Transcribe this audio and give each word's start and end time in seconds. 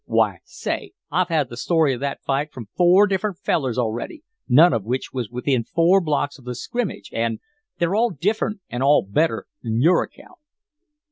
Why, 0.05 0.39
say, 0.45 0.93
I've 1.11 1.27
had 1.27 1.49
the 1.49 1.55
story 1.57 1.93
of 1.93 1.99
that 1.99 2.23
fight 2.23 2.51
from 2.51 2.69
four 2.75 3.05
different 3.05 3.37
fellers 3.37 3.77
already, 3.77 4.23
none 4.49 4.73
of 4.73 4.83
which 4.83 5.13
was 5.13 5.29
within 5.29 5.63
four 5.63 6.01
blocks 6.01 6.39
of 6.39 6.45
the 6.45 6.55
scrimmage, 6.55 7.11
an' 7.13 7.37
they're 7.77 7.93
all 7.93 8.09
diff'rent 8.09 8.61
an' 8.71 8.81
all 8.81 9.03
better 9.03 9.45
'n 9.63 9.79
your 9.79 10.01
account." 10.01 10.39